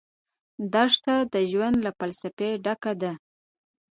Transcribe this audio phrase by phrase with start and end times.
[0.73, 3.11] دښته د ژوند له فلسفې ډکه ده.